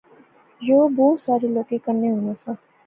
یو 0.67 0.79
بہوں 0.95 1.15
سارے 1.25 1.47
لوکیں 1.55 1.81
کنے 1.85 2.07
ہونا 2.13 2.33
سا 2.41 2.51